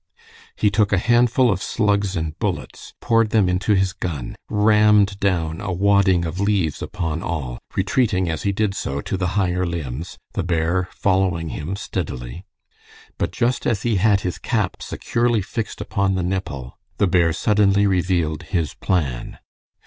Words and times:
He 0.55 0.71
took 0.71 0.91
a 0.91 0.97
handful 0.97 1.51
of 1.51 1.61
slugs 1.61 2.15
and 2.15 2.35
bullets, 2.39 2.95
poured 3.01 3.29
them 3.29 3.47
into 3.47 3.75
his 3.75 3.93
gun, 3.93 4.35
rammed 4.49 5.19
down 5.19 5.61
a 5.61 5.71
wadding 5.71 6.25
of 6.25 6.39
leaves 6.39 6.81
upon 6.81 7.21
all, 7.21 7.59
retreating 7.75 8.27
as 8.27 8.41
he 8.41 8.51
did 8.51 8.73
so 8.73 8.99
to 9.01 9.15
the 9.15 9.27
higher 9.37 9.63
limbs, 9.63 10.17
the 10.33 10.41
bear 10.41 10.89
following 10.91 11.49
him 11.49 11.75
steadily. 11.75 12.47
But 13.19 13.31
just 13.31 13.67
as 13.67 13.83
he 13.83 13.97
had 13.97 14.21
his 14.21 14.39
cap 14.39 14.77
securely 14.81 15.43
fixed 15.43 15.79
upon 15.79 16.15
the 16.15 16.23
nipple, 16.23 16.79
the 16.97 17.05
bear 17.05 17.31
suddenly 17.31 17.85
revealed 17.85 18.41
his 18.41 18.73
plan. 18.73 19.37